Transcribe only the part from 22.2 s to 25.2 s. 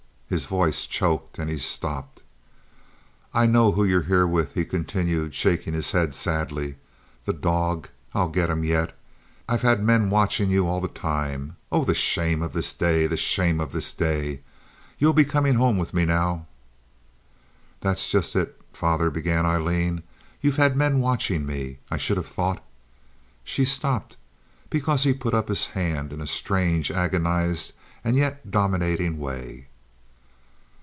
thought—" She stopped, because he